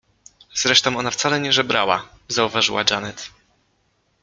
[0.55, 3.29] —Zresztą ona wcale nie żebrała— zauważyła Janet.